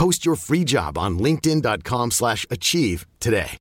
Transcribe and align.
Post 0.00 0.24
your 0.24 0.34
free 0.34 0.64
job 0.64 0.96
on 0.96 1.18
linkedin.com/achieve 1.18 2.10
slash 2.10 2.46
achieve 2.48 3.06
today. 3.18 3.58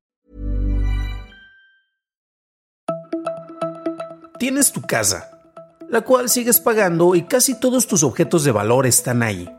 Tienes 4.39 4.71
tu 4.71 4.79
casa, 4.79 5.29
la 5.89 5.99
cual 5.99 6.29
sigues 6.29 6.61
pagando 6.61 7.13
y 7.15 7.23
casi 7.23 7.59
todos 7.59 7.87
tus 7.87 8.03
objetos 8.03 8.45
de 8.45 8.53
valor 8.53 8.85
están 8.85 9.21
ahí. 9.21 9.49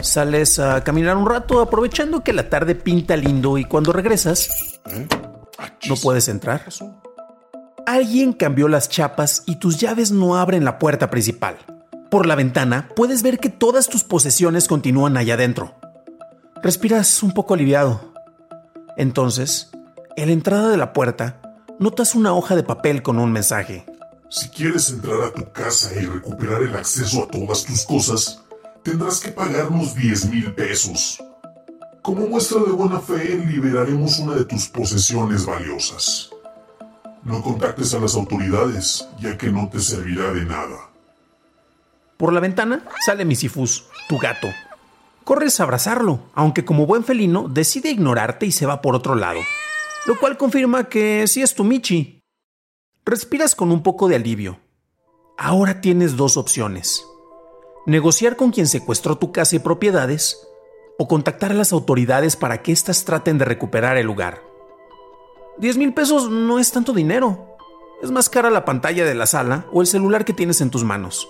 Sales 0.00 0.58
a 0.58 0.82
caminar 0.82 1.18
un 1.18 1.26
rato 1.26 1.60
aprovechando 1.60 2.24
que 2.24 2.32
la 2.32 2.48
tarde 2.48 2.74
pinta 2.74 3.14
lindo 3.14 3.58
y 3.58 3.66
cuando 3.66 3.92
regresas 3.92 4.48
no 5.86 5.96
puedes 5.96 6.28
entrar. 6.28 6.64
Alguien 7.84 8.32
cambió 8.32 8.66
las 8.68 8.88
chapas 8.88 9.42
y 9.44 9.56
tus 9.56 9.78
llaves 9.78 10.10
no 10.10 10.36
abren 10.36 10.64
la 10.64 10.78
puerta 10.78 11.10
principal. 11.10 11.58
Por 12.12 12.26
la 12.26 12.34
ventana 12.34 12.90
puedes 12.94 13.22
ver 13.22 13.38
que 13.38 13.48
todas 13.48 13.88
tus 13.88 14.04
posesiones 14.04 14.68
continúan 14.68 15.16
allá 15.16 15.32
adentro. 15.32 15.76
Respiras 16.62 17.22
un 17.22 17.32
poco 17.32 17.54
aliviado. 17.54 18.12
Entonces, 18.98 19.70
en 20.18 20.26
la 20.26 20.34
entrada 20.34 20.68
de 20.68 20.76
la 20.76 20.92
puerta, 20.92 21.40
notas 21.78 22.14
una 22.14 22.34
hoja 22.34 22.54
de 22.54 22.64
papel 22.64 23.02
con 23.02 23.18
un 23.18 23.32
mensaje. 23.32 23.86
Si 24.28 24.50
quieres 24.50 24.90
entrar 24.90 25.22
a 25.22 25.32
tu 25.32 25.50
casa 25.52 25.98
y 25.98 26.04
recuperar 26.04 26.62
el 26.62 26.76
acceso 26.76 27.22
a 27.22 27.28
todas 27.28 27.64
tus 27.64 27.86
cosas, 27.86 28.42
tendrás 28.82 29.18
que 29.18 29.30
pagarnos 29.30 29.94
10 29.94 30.26
mil 30.26 30.52
pesos. 30.52 31.18
Como 32.02 32.26
muestra 32.26 32.60
de 32.60 32.72
buena 32.72 33.00
fe, 33.00 33.42
liberaremos 33.42 34.18
una 34.18 34.34
de 34.34 34.44
tus 34.44 34.68
posesiones 34.68 35.46
valiosas. 35.46 36.28
No 37.22 37.40
contactes 37.40 37.94
a 37.94 38.00
las 38.00 38.14
autoridades, 38.16 39.08
ya 39.18 39.38
que 39.38 39.50
no 39.50 39.70
te 39.70 39.80
servirá 39.80 40.30
de 40.34 40.44
nada. 40.44 40.91
Por 42.22 42.32
la 42.32 42.38
ventana 42.38 42.84
sale 43.04 43.24
Misifus, 43.24 43.88
tu 44.08 44.16
gato. 44.16 44.46
Corres 45.24 45.58
a 45.58 45.64
abrazarlo, 45.64 46.20
aunque 46.34 46.64
como 46.64 46.86
buen 46.86 47.02
felino 47.02 47.48
decide 47.48 47.90
ignorarte 47.90 48.46
y 48.46 48.52
se 48.52 48.64
va 48.64 48.80
por 48.80 48.94
otro 48.94 49.16
lado, 49.16 49.40
lo 50.06 50.16
cual 50.20 50.36
confirma 50.36 50.88
que 50.88 51.26
sí 51.26 51.42
es 51.42 51.56
tu 51.56 51.64
Michi. 51.64 52.20
Respiras 53.04 53.56
con 53.56 53.72
un 53.72 53.82
poco 53.82 54.06
de 54.06 54.14
alivio. 54.14 54.60
Ahora 55.36 55.80
tienes 55.80 56.16
dos 56.16 56.36
opciones. 56.36 57.04
Negociar 57.86 58.36
con 58.36 58.52
quien 58.52 58.68
secuestró 58.68 59.18
tu 59.18 59.32
casa 59.32 59.56
y 59.56 59.58
propiedades 59.58 60.46
o 61.00 61.08
contactar 61.08 61.50
a 61.50 61.54
las 61.54 61.72
autoridades 61.72 62.36
para 62.36 62.62
que 62.62 62.70
éstas 62.70 63.04
traten 63.04 63.36
de 63.36 63.46
recuperar 63.46 63.96
el 63.96 64.06
lugar. 64.06 64.44
10 65.58 65.76
mil 65.76 65.92
pesos 65.92 66.30
no 66.30 66.60
es 66.60 66.70
tanto 66.70 66.92
dinero. 66.92 67.56
Es 68.00 68.12
más 68.12 68.28
cara 68.28 68.48
la 68.48 68.64
pantalla 68.64 69.04
de 69.04 69.16
la 69.16 69.26
sala 69.26 69.66
o 69.72 69.80
el 69.80 69.88
celular 69.88 70.24
que 70.24 70.32
tienes 70.32 70.60
en 70.60 70.70
tus 70.70 70.84
manos. 70.84 71.26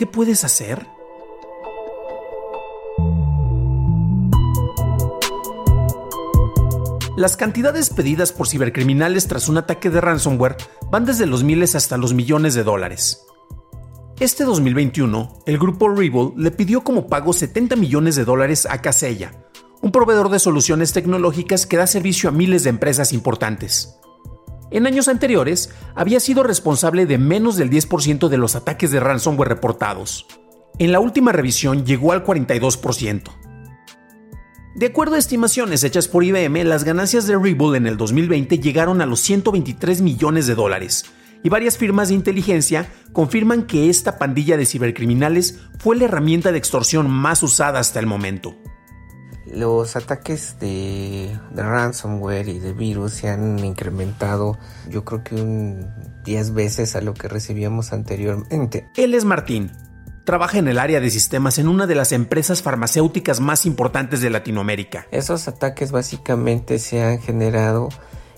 ¿Qué 0.00 0.06
puedes 0.06 0.44
hacer? 0.44 0.86
Las 7.18 7.36
cantidades 7.36 7.90
pedidas 7.90 8.32
por 8.32 8.48
cibercriminales 8.48 9.28
tras 9.28 9.50
un 9.50 9.58
ataque 9.58 9.90
de 9.90 10.00
ransomware 10.00 10.56
van 10.90 11.04
desde 11.04 11.26
los 11.26 11.44
miles 11.44 11.74
hasta 11.74 11.98
los 11.98 12.14
millones 12.14 12.54
de 12.54 12.64
dólares. 12.64 13.26
Este 14.18 14.44
2021, 14.44 15.42
el 15.44 15.58
grupo 15.58 15.90
Revolt 15.90 16.34
le 16.38 16.50
pidió 16.50 16.82
como 16.82 17.06
pago 17.06 17.34
70 17.34 17.76
millones 17.76 18.16
de 18.16 18.24
dólares 18.24 18.66
a 18.70 18.80
Casella, 18.80 19.32
un 19.82 19.92
proveedor 19.92 20.30
de 20.30 20.38
soluciones 20.38 20.94
tecnológicas 20.94 21.66
que 21.66 21.76
da 21.76 21.86
servicio 21.86 22.30
a 22.30 22.32
miles 22.32 22.64
de 22.64 22.70
empresas 22.70 23.12
importantes. 23.12 23.99
En 24.70 24.86
años 24.86 25.08
anteriores, 25.08 25.70
había 25.94 26.20
sido 26.20 26.42
responsable 26.42 27.06
de 27.06 27.18
menos 27.18 27.56
del 27.56 27.70
10% 27.70 28.28
de 28.28 28.38
los 28.38 28.54
ataques 28.54 28.90
de 28.90 29.00
ransomware 29.00 29.48
reportados. 29.48 30.26
En 30.78 30.92
la 30.92 31.00
última 31.00 31.32
revisión 31.32 31.84
llegó 31.84 32.12
al 32.12 32.24
42%. 32.24 33.22
De 34.76 34.86
acuerdo 34.86 35.16
a 35.16 35.18
estimaciones 35.18 35.82
hechas 35.82 36.06
por 36.06 36.22
IBM, 36.22 36.64
las 36.64 36.84
ganancias 36.84 37.26
de 37.26 37.36
Rebull 37.36 37.74
en 37.74 37.86
el 37.88 37.96
2020 37.96 38.60
llegaron 38.60 39.00
a 39.00 39.06
los 39.06 39.20
123 39.20 40.00
millones 40.00 40.46
de 40.46 40.54
dólares, 40.54 41.04
y 41.42 41.48
varias 41.48 41.76
firmas 41.76 42.08
de 42.08 42.14
inteligencia 42.14 42.88
confirman 43.12 43.66
que 43.66 43.90
esta 43.90 44.18
pandilla 44.18 44.56
de 44.56 44.66
cibercriminales 44.66 45.58
fue 45.78 45.96
la 45.96 46.04
herramienta 46.04 46.52
de 46.52 46.58
extorsión 46.58 47.10
más 47.10 47.42
usada 47.42 47.80
hasta 47.80 47.98
el 47.98 48.06
momento. 48.06 48.56
Los 49.50 49.96
ataques 49.96 50.56
de, 50.60 51.36
de, 51.50 51.62
ransomware 51.62 52.48
y 52.48 52.58
de 52.60 52.72
virus 52.72 53.14
se 53.14 53.28
han 53.28 53.58
incrementado 53.58 54.58
yo 54.88 55.04
creo 55.04 55.24
que 55.24 55.34
un 55.34 55.86
10 56.24 56.54
veces 56.54 56.96
a 56.96 57.00
lo 57.00 57.14
que 57.14 57.28
recibíamos 57.28 57.92
anteriormente. 57.92 58.88
Él 58.96 59.14
es 59.14 59.24
Martín. 59.24 59.72
Trabaja 60.24 60.58
en 60.58 60.68
el 60.68 60.78
área 60.78 61.00
de 61.00 61.10
sistemas 61.10 61.58
en 61.58 61.66
una 61.66 61.86
de 61.86 61.94
las 61.94 62.12
empresas 62.12 62.62
farmacéuticas 62.62 63.40
más 63.40 63.66
importantes 63.66 64.20
de 64.20 64.30
Latinoamérica. 64.30 65.06
Esos 65.10 65.48
ataques 65.48 65.90
básicamente 65.90 66.78
se 66.78 67.02
han 67.02 67.18
generado 67.20 67.88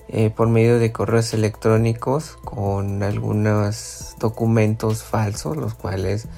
eh, 0.08 0.30
por 0.30 0.48
medio 0.48 0.78
de 0.78 0.92
correos 0.92 1.34
electrónicos 1.34 2.36
con 2.44 3.02
algunos 3.02 4.14
documentos 4.18 5.02
falsos, 5.02 5.56
los 5.56 5.74
cuales 5.74 6.28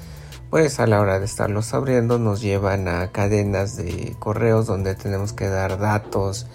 pues 0.49 0.79
a 0.79 0.87
la 0.87 0.99
hora 0.99 1.19
de 1.19 1.25
estarlos 1.25 1.73
abriendo 1.73 2.19
nos 2.19 2.41
llevan 2.41 2.87
a 2.87 3.11
cadenas 3.11 3.75
de 3.75 4.15
correos 4.19 4.67
donde 4.67 4.95
tenemos 4.95 5.33
que 5.33 5.47
dar 5.47 5.77
datos 5.79 6.47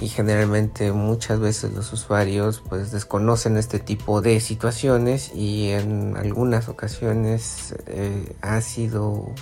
y 0.00 0.08
generalmente 0.08 0.92
muchas 0.92 1.40
veces 1.40 1.72
los 1.72 1.92
usuarios 1.92 2.62
pues 2.68 2.92
desconocen 2.92 3.56
este 3.56 3.78
tipo 3.78 4.20
de 4.20 4.40
situaciones 4.40 5.32
y 5.34 5.70
en 5.70 6.16
algunas 6.16 6.68
ocasiones 6.68 7.74
eh, 7.86 8.36
ha 8.40 8.60
sido 8.60 9.32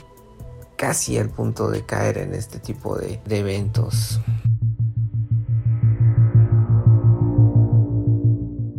casi 0.76 1.18
al 1.18 1.28
punto 1.28 1.70
de 1.70 1.84
caer 1.84 2.18
en 2.18 2.34
este 2.34 2.58
tipo 2.58 2.96
de, 2.96 3.20
de 3.24 3.38
eventos. 3.38 4.20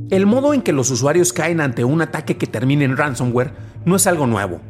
El 0.10 0.26
modo 0.26 0.54
en 0.54 0.62
que 0.62 0.72
los 0.72 0.90
usuarios 0.90 1.34
caen 1.34 1.60
ante 1.60 1.84
un 1.84 2.02
ataque 2.02 2.38
que 2.38 2.48
termine 2.48 2.86
en 2.86 2.96
ransomware 2.96 3.54
no 3.86 3.98
es 3.98 4.08
algo 4.08 4.26
nuevo. 4.26 4.62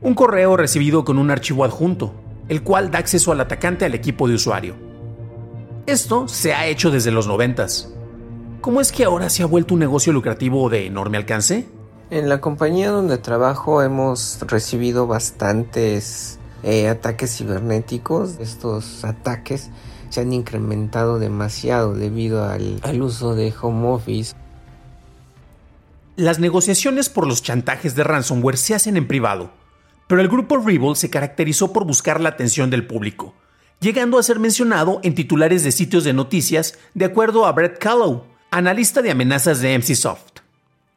Un 0.00 0.14
correo 0.14 0.56
recibido 0.56 1.04
con 1.04 1.18
un 1.18 1.30
archivo 1.30 1.64
adjunto, 1.64 2.14
el 2.48 2.62
cual 2.62 2.90
da 2.90 3.00
acceso 3.00 3.32
al 3.32 3.40
atacante 3.40 3.84
al 3.84 3.94
equipo 3.94 4.28
de 4.28 4.34
usuario. 4.34 4.74
Esto 5.86 6.28
se 6.28 6.54
ha 6.54 6.66
hecho 6.66 6.90
desde 6.90 7.10
los 7.10 7.26
90. 7.26 7.66
¿Cómo 8.60 8.80
es 8.80 8.92
que 8.92 9.04
ahora 9.04 9.30
se 9.30 9.42
ha 9.42 9.46
vuelto 9.46 9.74
un 9.74 9.80
negocio 9.80 10.12
lucrativo 10.12 10.68
de 10.68 10.86
enorme 10.86 11.16
alcance? 11.16 11.66
En 12.10 12.28
la 12.28 12.40
compañía 12.40 12.90
donde 12.90 13.18
trabajo 13.18 13.82
hemos 13.82 14.38
recibido 14.42 15.06
bastantes 15.06 16.38
eh, 16.62 16.88
ataques 16.88 17.36
cibernéticos. 17.36 18.38
Estos 18.40 19.04
ataques 19.04 19.70
se 20.10 20.20
han 20.20 20.32
incrementado 20.32 21.18
demasiado 21.18 21.94
debido 21.94 22.44
al, 22.44 22.80
al 22.82 23.02
uso 23.02 23.34
de 23.34 23.52
home 23.60 23.88
office. 23.88 24.34
Las 26.16 26.38
negociaciones 26.38 27.08
por 27.08 27.26
los 27.26 27.42
chantajes 27.42 27.94
de 27.94 28.04
ransomware 28.04 28.56
se 28.56 28.74
hacen 28.74 28.96
en 28.96 29.06
privado, 29.06 29.50
pero 30.08 30.20
el 30.20 30.28
grupo 30.28 30.56
Revolt 30.56 30.96
se 30.96 31.10
caracterizó 31.10 31.72
por 31.72 31.84
buscar 31.84 32.20
la 32.20 32.30
atención 32.30 32.70
del 32.70 32.86
público, 32.86 33.34
llegando 33.78 34.18
a 34.18 34.22
ser 34.24 34.40
mencionado 34.40 34.98
en 35.04 35.14
titulares 35.14 35.62
de 35.62 35.70
sitios 35.70 36.02
de 36.02 36.14
noticias 36.14 36.76
de 36.94 37.04
acuerdo 37.04 37.46
a 37.46 37.52
Brett 37.52 37.78
Callow, 37.78 38.24
analista 38.50 39.02
de 39.02 39.12
amenazas 39.12 39.60
de 39.60 39.78
MCSoft. 39.78 40.40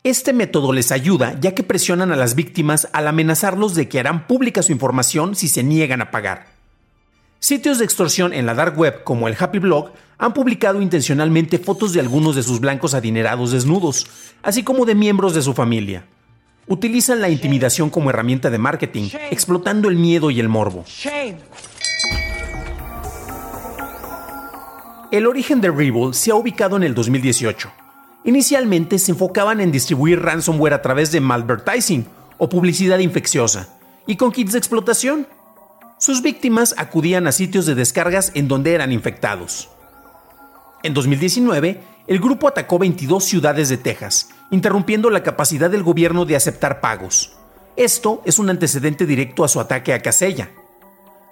Este 0.04 0.34
método 0.34 0.74
les 0.74 0.92
ayuda 0.92 1.38
ya 1.40 1.54
que 1.54 1.62
presionan 1.62 2.12
a 2.12 2.16
las 2.16 2.34
víctimas 2.34 2.88
al 2.94 3.08
amenazarlos 3.08 3.76
de 3.76 3.88
que 3.88 4.00
harán 4.00 4.26
pública 4.26 4.64
su 4.64 4.72
información 4.72 5.36
si 5.36 5.48
se 5.48 5.62
niegan 5.62 6.02
a 6.02 6.10
pagar. 6.10 6.48
Sitios 7.40 7.80
de 7.80 7.86
extorsión 7.86 8.34
en 8.34 8.46
la 8.46 8.56
dark 8.56 8.78
web 8.80 9.04
como 9.04 9.28
el 9.28 9.36
Happy 9.38 9.60
Blog 9.60 9.92
han 10.18 10.34
publicado 10.34 10.82
intencionalmente 10.82 11.60
fotos 11.60 11.92
de 11.92 12.00
algunos 12.00 12.36
de 12.36 12.44
sus 12.44 12.60
blancos 12.60 12.94
adinerados 12.94 13.52
desnudos, 13.52 14.08
así 14.42 14.64
como 14.64 14.86
de 14.86 14.96
miembros 14.96 15.34
de 15.34 15.42
su 15.42 15.54
familia. 15.54 16.06
Utilizan 16.72 17.20
la 17.20 17.28
intimidación 17.28 17.90
como 17.90 18.12
herramienta 18.12 18.50
de 18.50 18.58
marketing, 18.58 19.10
explotando 19.30 19.90
el 19.90 19.98
miedo 19.98 20.32
y 20.32 20.40
el 20.40 20.48
morbo. 20.48 20.86
El 25.12 25.28
origen 25.28 25.60
de 25.60 25.70
Rebull 25.70 26.14
se 26.14 26.32
ha 26.32 26.36
ubicado 26.36 26.78
en 26.78 26.84
el 26.84 26.96
2018. 26.96 27.70
Inicialmente 28.24 29.00
se 29.00 29.12
enfocaban 29.12 29.60
en 29.60 29.74
distribuir 29.74 30.22
ransomware 30.22 30.74
a 30.74 30.82
través 30.82 31.12
de 31.12 31.20
malvertising 31.20 32.06
o 32.38 32.48
publicidad 32.48 33.00
infecciosa 33.00 33.68
y 34.08 34.16
con 34.16 34.32
kits 34.32 34.54
de 34.54 34.60
explotación. 34.60 35.28
Sus 36.00 36.22
víctimas 36.22 36.74
acudían 36.78 37.28
a 37.28 37.34
sitios 37.34 37.66
de 37.66 37.76
descargas 37.76 38.32
en 38.34 38.48
donde 38.48 38.74
eran 38.74 38.94
infectados. 38.94 39.68
En 40.84 40.94
2019, 40.94 41.82
el 42.08 42.20
grupo 42.20 42.48
atacó 42.48 42.80
22 42.80 43.24
ciudades 43.24 43.70
de 43.70 43.78
Texas, 43.78 44.30
interrumpiendo 44.50 45.10
la 45.10 45.24
capacidad 45.24 45.70
del 45.70 45.84
gobierno 45.84 46.26
de 46.26 46.36
aceptar 46.36 46.82
pagos. 46.82 47.38
Esto 47.76 48.22
es 48.26 48.40
un 48.40 48.50
antecedente 48.50 49.06
directo 49.06 49.44
a 49.44 49.48
su 49.48 49.60
ataque 49.60 49.94
a 49.94 50.02
Casella. 50.02 50.52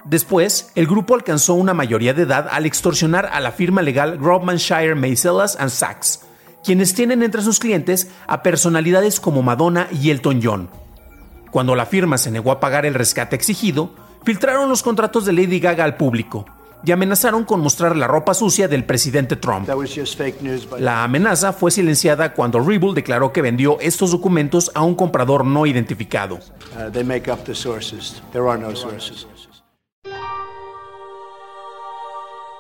Después, 0.06 0.72
el 0.76 0.88
grupo 0.88 1.16
alcanzó 1.16 1.56
una 1.56 1.74
mayoría 1.74 2.14
de 2.14 2.24
edad 2.24 2.48
al 2.50 2.66
extorsionar 2.66 3.30
a 3.32 3.40
la 3.40 3.52
firma 3.52 3.82
legal 3.82 4.18
Grobmanshire 4.18 4.96
Macelas 4.96 5.58
and 5.60 5.70
Sachs, 5.70 6.22
quienes 6.64 6.94
tienen 6.94 7.24
entre 7.24 7.42
sus 7.42 7.60
clientes 7.60 8.10
a 8.28 8.42
personalidades 8.42 9.20
como 9.20 9.42
Madonna 9.42 9.88
y 9.92 10.10
Elton 10.12 10.40
John. 10.42 10.70
Cuando 11.52 11.76
la 11.76 11.86
firma 11.86 12.18
se 12.18 12.32
negó 12.32 12.52
a 12.52 12.60
pagar 12.60 12.86
el 12.86 12.94
rescate 12.94 13.36
exigido, 13.36 13.94
filtraron 14.24 14.70
los 14.70 14.84
contratos 14.84 15.26
de 15.26 15.34
Lady 15.34 15.60
Gaga 15.60 15.84
al 15.84 15.98
público, 15.98 16.46
y 16.84 16.92
amenazaron 16.92 17.44
con 17.44 17.60
mostrar 17.60 17.96
la 17.96 18.08
ropa 18.08 18.34
sucia 18.34 18.68
del 18.68 18.86
presidente 18.86 19.36
Trump. 19.36 19.70
La 20.80 21.04
amenaza 21.04 21.54
fue 21.54 21.72
silenciada 21.72 22.34
cuando 22.34 22.60
Rebull 22.60 22.96
declaró 22.96 23.34
que 23.34 23.42
vendió 23.42 23.80
estos 23.80 24.12
documentos 24.12 24.72
a 24.74 24.84
un 24.84 24.96
comprador 24.96 25.46
no 25.46 25.66
identificado. 25.66 26.40
Uh, 26.76 26.92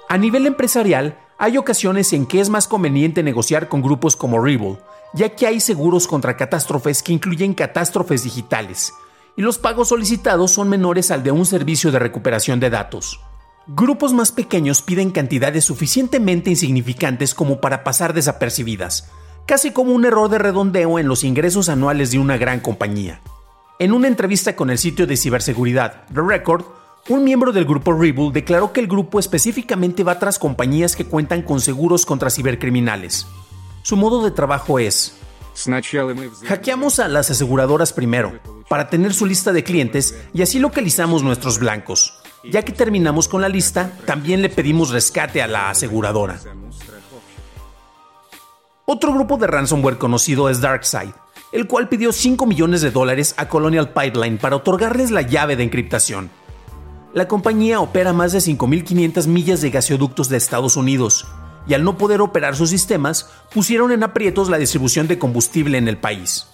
a 0.09 0.17
nivel 0.17 0.47
empresarial, 0.47 1.17
hay 1.37 1.57
ocasiones 1.57 2.11
en 2.13 2.25
que 2.25 2.41
es 2.41 2.49
más 2.49 2.67
conveniente 2.67 3.23
negociar 3.23 3.69
con 3.69 3.81
grupos 3.81 4.15
como 4.15 4.43
Rebull, 4.43 4.77
ya 5.13 5.29
que 5.29 5.47
hay 5.47 5.59
seguros 5.59 6.07
contra 6.07 6.35
catástrofes 6.35 7.01
que 7.01 7.13
incluyen 7.13 7.53
catástrofes 7.53 8.23
digitales, 8.23 8.91
y 9.37 9.41
los 9.41 9.57
pagos 9.57 9.89
solicitados 9.89 10.51
son 10.51 10.67
menores 10.67 11.11
al 11.11 11.23
de 11.23 11.31
un 11.31 11.45
servicio 11.45 11.91
de 11.91 11.99
recuperación 11.99 12.59
de 12.59 12.69
datos. 12.69 13.21
Grupos 13.71 14.13
más 14.13 14.31
pequeños 14.31 14.81
piden 14.81 15.11
cantidades 15.11 15.63
suficientemente 15.63 16.49
insignificantes 16.49 17.35
como 17.35 17.61
para 17.61 17.83
pasar 17.83 18.15
desapercibidas, 18.15 19.11
casi 19.45 19.69
como 19.69 19.93
un 19.93 20.05
error 20.05 20.27
de 20.27 20.39
redondeo 20.39 20.97
en 20.97 21.07
los 21.07 21.23
ingresos 21.23 21.69
anuales 21.69 22.09
de 22.09 22.17
una 22.17 22.35
gran 22.37 22.61
compañía. 22.61 23.21
En 23.77 23.93
una 23.93 24.07
entrevista 24.07 24.55
con 24.55 24.71
el 24.71 24.79
sitio 24.79 25.05
de 25.05 25.15
ciberseguridad 25.15 26.05
The 26.11 26.21
Record, 26.21 26.65
un 27.09 27.23
miembro 27.23 27.51
del 27.51 27.65
grupo 27.65 27.93
Rebull 27.93 28.33
declaró 28.33 28.73
que 28.73 28.79
el 28.79 28.87
grupo 28.87 29.19
específicamente 29.19 30.03
va 30.03 30.17
tras 30.17 30.39
compañías 30.39 30.95
que 30.95 31.05
cuentan 31.05 31.43
con 31.43 31.61
seguros 31.61 32.07
contra 32.07 32.31
cibercriminales. 32.31 33.27
Su 33.83 33.97
modo 33.97 34.23
de 34.23 34.31
trabajo 34.31 34.79
es, 34.79 35.13
hackeamos 36.47 36.97
a 36.97 37.07
las 37.07 37.29
aseguradoras 37.29 37.93
primero, 37.93 38.39
para 38.67 38.89
tener 38.89 39.13
su 39.13 39.27
lista 39.27 39.53
de 39.53 39.63
clientes 39.63 40.17
y 40.33 40.41
así 40.41 40.57
localizamos 40.57 41.21
nuestros 41.21 41.59
blancos. 41.59 42.18
Ya 42.43 42.63
que 42.63 42.71
terminamos 42.71 43.27
con 43.27 43.41
la 43.41 43.49
lista, 43.49 43.91
también 44.05 44.41
le 44.41 44.49
pedimos 44.49 44.91
rescate 44.91 45.41
a 45.41 45.47
la 45.47 45.69
aseguradora. 45.69 46.39
Otro 48.85 49.13
grupo 49.13 49.37
de 49.37 49.47
ransomware 49.47 49.97
conocido 49.97 50.49
es 50.49 50.61
DarkSide, 50.61 51.13
el 51.51 51.67
cual 51.67 51.89
pidió 51.89 52.11
5 52.11 52.45
millones 52.45 52.81
de 52.81 52.91
dólares 52.91 53.35
a 53.37 53.47
Colonial 53.47 53.93
Pipeline 53.93 54.37
para 54.37 54.55
otorgarles 54.55 55.11
la 55.11 55.21
llave 55.21 55.55
de 55.55 55.63
encriptación. 55.63 56.31
La 57.13 57.27
compañía 57.27 57.81
opera 57.81 58.13
más 58.13 58.31
de 58.31 58.39
5.500 58.39 59.27
millas 59.27 59.61
de 59.61 59.69
gasoductos 59.71 60.29
de 60.29 60.37
Estados 60.37 60.77
Unidos, 60.77 61.27
y 61.67 61.73
al 61.73 61.83
no 61.83 61.97
poder 61.97 62.21
operar 62.21 62.55
sus 62.55 62.69
sistemas, 62.69 63.29
pusieron 63.53 63.91
en 63.91 64.03
aprietos 64.03 64.49
la 64.49 64.57
distribución 64.57 65.07
de 65.07 65.19
combustible 65.19 65.77
en 65.77 65.87
el 65.87 65.97
país. 65.97 66.47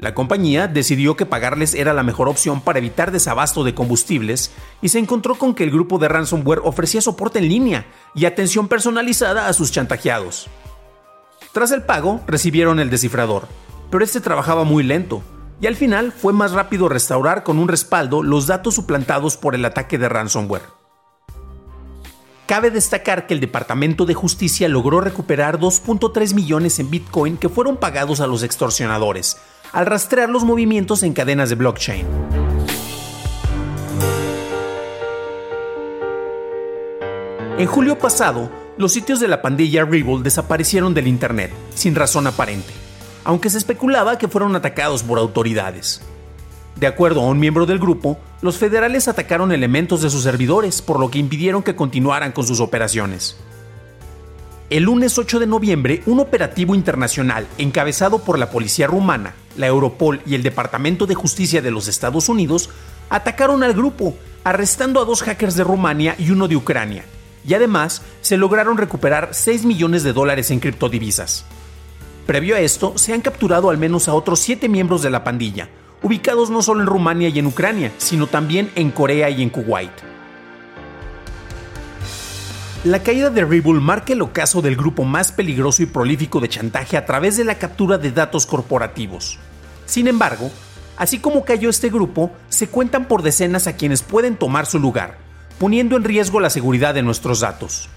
La 0.00 0.14
compañía 0.14 0.66
decidió 0.66 1.14
que 1.14 1.26
pagarles 1.26 1.74
era 1.74 1.92
la 1.92 2.02
mejor 2.02 2.30
opción 2.30 2.62
para 2.62 2.78
evitar 2.78 3.10
desabasto 3.10 3.64
de 3.64 3.74
combustibles 3.74 4.50
y 4.80 4.88
se 4.88 4.98
encontró 4.98 5.34
con 5.34 5.54
que 5.54 5.62
el 5.62 5.70
grupo 5.70 5.98
de 5.98 6.08
ransomware 6.08 6.62
ofrecía 6.64 7.02
soporte 7.02 7.38
en 7.38 7.48
línea 7.48 7.86
y 8.14 8.24
atención 8.24 8.66
personalizada 8.66 9.46
a 9.46 9.52
sus 9.52 9.72
chantajeados. 9.72 10.48
Tras 11.52 11.70
el 11.70 11.82
pago, 11.82 12.22
recibieron 12.26 12.80
el 12.80 12.88
descifrador, 12.88 13.46
pero 13.90 14.02
este 14.02 14.22
trabajaba 14.22 14.64
muy 14.64 14.84
lento, 14.84 15.22
y 15.60 15.66
al 15.66 15.76
final 15.76 16.12
fue 16.12 16.32
más 16.32 16.52
rápido 16.52 16.88
restaurar 16.88 17.42
con 17.42 17.58
un 17.58 17.68
respaldo 17.68 18.22
los 18.22 18.46
datos 18.46 18.76
suplantados 18.76 19.36
por 19.36 19.54
el 19.54 19.66
ataque 19.66 19.98
de 19.98 20.08
ransomware. 20.08 20.80
Cabe 22.46 22.70
destacar 22.70 23.26
que 23.26 23.34
el 23.34 23.40
Departamento 23.40 24.06
de 24.06 24.14
Justicia 24.14 24.68
logró 24.68 25.00
recuperar 25.00 25.60
2.3 25.60 26.34
millones 26.34 26.78
en 26.78 26.90
Bitcoin 26.90 27.36
que 27.36 27.48
fueron 27.48 27.76
pagados 27.76 28.20
a 28.20 28.26
los 28.26 28.42
extorsionadores, 28.42 29.36
al 29.72 29.86
rastrear 29.86 30.28
los 30.28 30.44
movimientos 30.44 31.02
en 31.02 31.12
cadenas 31.12 31.48
de 31.48 31.54
blockchain. 31.54 32.06
En 37.58 37.66
julio 37.66 37.98
pasado, 37.98 38.50
los 38.78 38.92
sitios 38.92 39.20
de 39.20 39.28
la 39.28 39.42
pandilla 39.42 39.84
Revolt 39.84 40.24
desaparecieron 40.24 40.94
del 40.94 41.06
Internet, 41.06 41.52
sin 41.74 41.94
razón 41.94 42.26
aparente, 42.26 42.72
aunque 43.24 43.50
se 43.50 43.58
especulaba 43.58 44.16
que 44.16 44.28
fueron 44.28 44.56
atacados 44.56 45.02
por 45.02 45.18
autoridades. 45.18 46.00
De 46.76 46.86
acuerdo 46.86 47.20
a 47.20 47.26
un 47.26 47.38
miembro 47.38 47.66
del 47.66 47.78
grupo, 47.78 48.18
los 48.40 48.56
federales 48.56 49.08
atacaron 49.08 49.52
elementos 49.52 50.00
de 50.00 50.08
sus 50.08 50.22
servidores, 50.22 50.80
por 50.80 50.98
lo 50.98 51.10
que 51.10 51.18
impidieron 51.18 51.62
que 51.62 51.76
continuaran 51.76 52.32
con 52.32 52.46
sus 52.46 52.60
operaciones. 52.60 53.36
El 54.70 54.84
lunes 54.84 55.18
8 55.18 55.40
de 55.40 55.46
noviembre, 55.46 56.02
un 56.06 56.20
operativo 56.20 56.74
internacional 56.74 57.46
encabezado 57.58 58.20
por 58.20 58.38
la 58.38 58.50
policía 58.50 58.86
rumana, 58.86 59.34
la 59.56 59.66
Europol 59.66 60.20
y 60.26 60.34
el 60.34 60.42
Departamento 60.42 61.06
de 61.06 61.14
Justicia 61.14 61.62
de 61.62 61.70
los 61.70 61.88
Estados 61.88 62.28
Unidos 62.28 62.70
atacaron 63.08 63.62
al 63.62 63.74
grupo, 63.74 64.16
arrestando 64.44 65.00
a 65.00 65.04
dos 65.04 65.22
hackers 65.22 65.56
de 65.56 65.64
Rumania 65.64 66.14
y 66.18 66.30
uno 66.30 66.48
de 66.48 66.56
Ucrania, 66.56 67.04
y 67.46 67.54
además 67.54 68.02
se 68.20 68.36
lograron 68.36 68.76
recuperar 68.76 69.30
6 69.32 69.64
millones 69.64 70.02
de 70.02 70.12
dólares 70.12 70.50
en 70.50 70.60
criptodivisas. 70.60 71.44
Previo 72.26 72.54
a 72.54 72.60
esto, 72.60 72.96
se 72.96 73.12
han 73.12 73.20
capturado 73.20 73.70
al 73.70 73.78
menos 73.78 74.08
a 74.08 74.14
otros 74.14 74.38
7 74.40 74.68
miembros 74.68 75.02
de 75.02 75.10
la 75.10 75.24
pandilla, 75.24 75.68
ubicados 76.02 76.50
no 76.50 76.62
solo 76.62 76.80
en 76.80 76.86
Rumania 76.86 77.28
y 77.28 77.38
en 77.38 77.46
Ucrania, 77.46 77.92
sino 77.98 78.26
también 78.26 78.70
en 78.76 78.90
Corea 78.90 79.28
y 79.30 79.42
en 79.42 79.50
Kuwait. 79.50 79.92
La 82.84 83.02
caída 83.02 83.28
de 83.28 83.44
Rebull 83.44 83.78
marca 83.78 84.14
el 84.14 84.22
ocaso 84.22 84.62
del 84.62 84.74
grupo 84.74 85.04
más 85.04 85.32
peligroso 85.32 85.82
y 85.82 85.86
prolífico 85.86 86.40
de 86.40 86.48
chantaje 86.48 86.96
a 86.96 87.04
través 87.04 87.36
de 87.36 87.44
la 87.44 87.56
captura 87.56 87.98
de 87.98 88.10
datos 88.10 88.46
corporativos. 88.46 89.38
Sin 89.84 90.08
embargo, 90.08 90.50
así 90.96 91.18
como 91.18 91.44
cayó 91.44 91.68
este 91.68 91.90
grupo, 91.90 92.30
se 92.48 92.68
cuentan 92.68 93.06
por 93.06 93.20
decenas 93.20 93.66
a 93.66 93.76
quienes 93.76 94.00
pueden 94.00 94.36
tomar 94.36 94.64
su 94.64 94.78
lugar, 94.78 95.18
poniendo 95.58 95.94
en 95.94 96.04
riesgo 96.04 96.40
la 96.40 96.48
seguridad 96.48 96.94
de 96.94 97.02
nuestros 97.02 97.40
datos. 97.40 97.90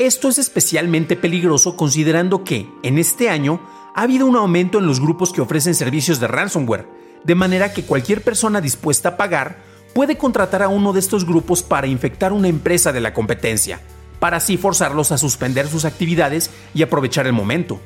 Esto 0.00 0.28
es 0.28 0.38
especialmente 0.38 1.14
peligroso 1.14 1.76
considerando 1.76 2.42
que, 2.42 2.68
en 2.82 2.98
este 2.98 3.30
año, 3.30 3.60
ha 3.94 4.02
habido 4.02 4.26
un 4.26 4.34
aumento 4.34 4.80
en 4.80 4.86
los 4.88 4.98
grupos 4.98 5.32
que 5.32 5.42
ofrecen 5.42 5.76
servicios 5.76 6.18
de 6.18 6.26
ransomware, 6.26 6.88
de 7.22 7.36
manera 7.36 7.72
que 7.72 7.84
cualquier 7.84 8.22
persona 8.22 8.60
dispuesta 8.60 9.10
a 9.10 9.16
pagar 9.16 9.58
puede 9.94 10.18
contratar 10.18 10.64
a 10.64 10.68
uno 10.68 10.92
de 10.92 10.98
estos 10.98 11.24
grupos 11.24 11.62
para 11.62 11.86
infectar 11.86 12.32
una 12.32 12.48
empresa 12.48 12.92
de 12.92 13.00
la 13.00 13.14
competencia, 13.14 13.80
para 14.18 14.38
así 14.38 14.56
forzarlos 14.56 15.12
a 15.12 15.18
suspender 15.18 15.68
sus 15.68 15.84
actividades 15.84 16.50
y 16.74 16.82
aprovechar 16.82 17.26
el 17.26 17.32
momento. 17.32 17.80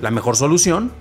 La 0.00 0.10
mejor 0.10 0.36
solución, 0.36 0.92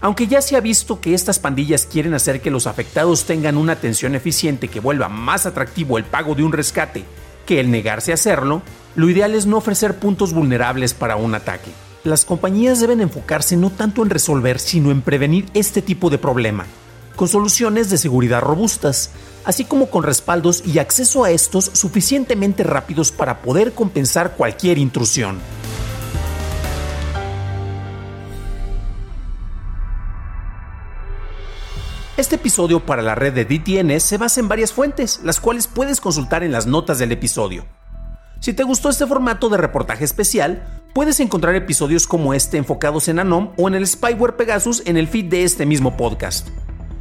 aunque 0.00 0.26
ya 0.26 0.42
se 0.42 0.56
ha 0.56 0.60
visto 0.60 1.00
que 1.00 1.14
estas 1.14 1.38
pandillas 1.38 1.86
quieren 1.86 2.14
hacer 2.14 2.40
que 2.40 2.50
los 2.50 2.66
afectados 2.66 3.24
tengan 3.24 3.56
una 3.56 3.72
atención 3.72 4.14
eficiente 4.14 4.68
que 4.68 4.80
vuelva 4.80 5.08
más 5.08 5.46
atractivo 5.46 5.98
el 5.98 6.04
pago 6.04 6.34
de 6.34 6.42
un 6.42 6.52
rescate 6.52 7.04
que 7.46 7.60
el 7.60 7.70
negarse 7.70 8.10
a 8.10 8.14
hacerlo, 8.14 8.60
lo 8.96 9.08
ideal 9.08 9.34
es 9.34 9.46
no 9.46 9.56
ofrecer 9.56 9.98
puntos 9.98 10.32
vulnerables 10.32 10.92
para 10.92 11.16
un 11.16 11.34
ataque. 11.34 11.70
Las 12.04 12.24
compañías 12.24 12.80
deben 12.80 13.00
enfocarse 13.00 13.56
no 13.56 13.70
tanto 13.70 14.02
en 14.02 14.10
resolver, 14.10 14.58
sino 14.58 14.90
en 14.90 15.00
prevenir 15.00 15.46
este 15.54 15.80
tipo 15.80 16.10
de 16.10 16.18
problema, 16.18 16.66
con 17.16 17.28
soluciones 17.28 17.90
de 17.90 17.98
seguridad 17.98 18.42
robustas, 18.42 19.10
así 19.44 19.64
como 19.64 19.90
con 19.90 20.04
respaldos 20.04 20.62
y 20.64 20.78
acceso 20.78 21.24
a 21.24 21.30
estos 21.30 21.70
suficientemente 21.72 22.62
rápidos 22.62 23.10
para 23.10 23.42
poder 23.42 23.72
compensar 23.72 24.36
cualquier 24.36 24.78
intrusión. 24.78 25.40
Este 32.16 32.36
episodio 32.36 32.80
para 32.80 33.02
la 33.02 33.14
red 33.14 33.34
de 33.34 33.44
DTNS 33.44 34.02
se 34.02 34.16
basa 34.16 34.40
en 34.40 34.48
varias 34.48 34.72
fuentes, 34.72 35.20
las 35.22 35.38
cuales 35.38 35.66
puedes 35.66 36.00
consultar 36.00 36.42
en 36.42 36.52
las 36.52 36.66
notas 36.66 36.98
del 36.98 37.12
episodio. 37.12 37.66
Si 38.40 38.54
te 38.54 38.62
gustó 38.62 38.88
este 38.88 39.06
formato 39.06 39.48
de 39.50 39.58
reportaje 39.58 40.04
especial, 40.04 40.82
puedes 40.94 41.20
encontrar 41.20 41.54
episodios 41.54 42.06
como 42.06 42.32
este 42.32 42.56
enfocados 42.56 43.08
en 43.08 43.18
Anom 43.18 43.52
o 43.58 43.68
en 43.68 43.74
el 43.74 43.86
spyware 43.86 44.36
Pegasus 44.36 44.82
en 44.86 44.96
el 44.96 45.08
feed 45.08 45.26
de 45.26 45.44
este 45.44 45.66
mismo 45.66 45.96
podcast. 45.96 46.48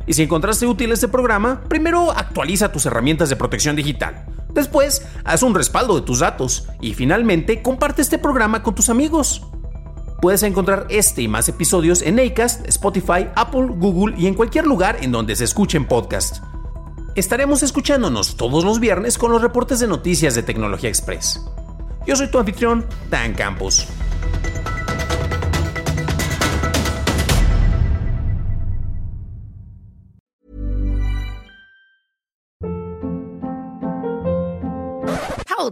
Y 0.08 0.14
si 0.14 0.24
encontraste 0.24 0.68
útil 0.68 0.92
este 0.92 1.08
programa, 1.08 1.64
primero 1.68 2.12
actualiza 2.12 2.72
tus 2.72 2.86
herramientas 2.86 3.30
de 3.30 3.36
protección 3.36 3.76
digital, 3.76 4.26
Después, 4.56 5.06
haz 5.26 5.44
un 5.44 5.54
respaldo 5.54 5.96
de 5.96 6.06
tus 6.06 6.20
datos 6.20 6.70
y 6.80 6.94
finalmente 6.94 7.62
comparte 7.62 8.02
este 8.02 8.18
programa 8.18 8.64
con 8.64 8.74
tus 8.74 8.90
amigos. 8.90 9.42
Puedes 10.22 10.44
encontrar 10.44 10.88
este 10.90 11.22
y 11.22 11.28
más 11.28 11.50
episodios 11.50 12.02
en 12.02 12.22
Acast, 12.22 12.66
Spotify, 12.66 13.28
Apple, 13.36 13.68
Google 13.68 14.16
y 14.18 14.28
en 14.28 14.34
cualquier 14.34 14.66
lugar 14.66 14.98
en 15.02 15.12
donde 15.12 15.36
se 15.36 15.44
escuchen 15.44 15.86
podcasts. 15.86 16.42
Estaremos 17.16 17.64
escuchándonos 17.64 18.38
todos 18.38 18.64
los 18.64 18.80
viernes 18.80 19.18
con 19.18 19.30
los 19.30 19.42
reportes 19.42 19.82
de 19.82 19.88
noticias 19.88 20.36
de 20.36 20.44
Tecnología 20.44 20.90
Express. 20.90 21.46
Yo 22.08 22.16
soy 22.16 22.32
tu 22.32 22.40
anfitrión, 22.40 22.86
Dan 23.10 23.34
Campos. 23.34 23.86